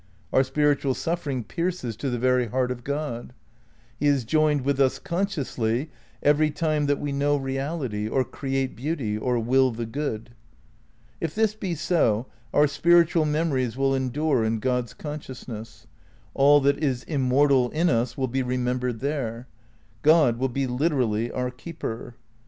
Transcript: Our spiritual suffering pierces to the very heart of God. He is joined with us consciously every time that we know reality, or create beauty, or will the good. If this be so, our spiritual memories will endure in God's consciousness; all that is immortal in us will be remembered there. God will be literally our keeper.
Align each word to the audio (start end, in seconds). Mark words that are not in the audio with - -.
Our 0.33 0.41
spiritual 0.43 0.95
suffering 0.95 1.43
pierces 1.43 1.95
to 1.97 2.09
the 2.09 2.17
very 2.17 2.47
heart 2.47 2.71
of 2.71 2.83
God. 2.83 3.33
He 3.99 4.07
is 4.07 4.23
joined 4.23 4.61
with 4.61 4.81
us 4.81 4.97
consciously 4.97 5.91
every 6.23 6.49
time 6.49 6.87
that 6.87 6.99
we 6.99 7.11
know 7.11 7.37
reality, 7.37 8.07
or 8.07 8.23
create 8.23 8.75
beauty, 8.75 9.15
or 9.15 9.37
will 9.37 9.69
the 9.69 9.85
good. 9.85 10.31
If 11.19 11.35
this 11.35 11.53
be 11.53 11.75
so, 11.75 12.25
our 12.51 12.65
spiritual 12.65 13.25
memories 13.25 13.77
will 13.77 13.93
endure 13.93 14.43
in 14.43 14.57
God's 14.57 14.95
consciousness; 14.95 15.85
all 16.33 16.59
that 16.61 16.79
is 16.83 17.03
immortal 17.03 17.69
in 17.69 17.87
us 17.87 18.17
will 18.17 18.27
be 18.27 18.41
remembered 18.41 19.01
there. 19.01 19.47
God 20.01 20.39
will 20.39 20.49
be 20.49 20.65
literally 20.65 21.29
our 21.29 21.51
keeper. 21.51 22.15